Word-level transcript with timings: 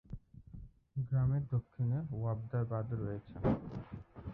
গ্রামের 1.01 1.43
দক্ষিণে 1.53 1.97
ওয়াপদা 2.11 2.59
বাঁধ 2.71 2.87
রয়েছে। 3.01 3.35